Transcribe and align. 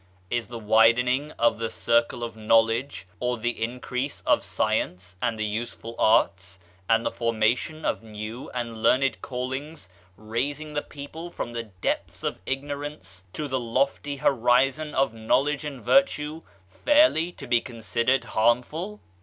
Is 0.31 0.47
the 0.47 0.57
widening 0.57 1.29
of 1.33 1.59
the 1.59 1.69
circle 1.69 2.23
of 2.23 2.35
knowledge, 2.35 3.05
or 3.19 3.37
the 3.37 3.61
increase 3.63 4.21
of 4.21 4.43
science 4.43 5.15
and 5.21 5.37
the 5.37 5.45
useful 5.45 5.93
arts, 5.99 6.57
and 6.89 7.05
the 7.05 7.11
formation 7.11 7.85
of 7.85 8.01
new 8.01 8.49
and 8.49 8.81
learned 8.81 9.21
callings, 9.21 9.89
raising 10.17 10.73
the 10.73 10.81
people 10.81 11.29
from 11.29 11.51
the 11.51 11.61
depths 11.85 12.23
of 12.23 12.39
ignorance 12.47 13.25
to 13.33 13.47
the 13.47 13.59
lofty 13.59 14.15
19 14.15 14.15
Digitized 14.17 14.25
by 14.25 14.29
Google 14.29 14.41
MYSTERIOUS 14.41 14.75
FORCES 14.77 14.91
horizon 14.95 14.95
of 14.95 15.13
knowledge 15.13 15.65
and 15.65 15.81
virtue, 15.85 16.41
fairly 16.67 17.31
to 17.33 17.45
be 17.45 17.61
con 17.61 17.75
sidered 17.77 18.23
harmful? 18.23 18.99